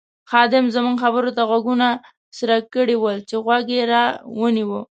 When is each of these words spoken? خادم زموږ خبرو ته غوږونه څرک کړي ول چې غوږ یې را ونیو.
خادم 0.29 0.65
زموږ 0.75 0.95
خبرو 1.03 1.31
ته 1.37 1.41
غوږونه 1.49 1.87
څرک 2.37 2.63
کړي 2.75 2.95
ول 2.97 3.17
چې 3.29 3.35
غوږ 3.45 3.65
یې 3.75 3.83
را 3.91 4.03
ونیو. 4.39 4.81